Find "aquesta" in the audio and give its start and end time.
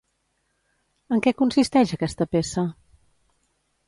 1.97-2.27